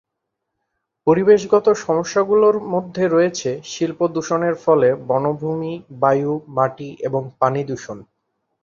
পরিবেশগত 1.07 1.65
সমস্যাগুলোর 1.83 2.55
মধ্যে 2.73 3.03
রয়েছে 3.07 3.49
শিল্প 3.63 3.99
দূষণের 4.07 4.55
ফলে 4.63 4.89
বনভূমি, 5.07 5.73
বায়ু, 6.01 6.33
মাটি 6.57 6.89
এবং 7.07 7.21
পানি 7.39 7.61
দূষণ। 7.63 7.97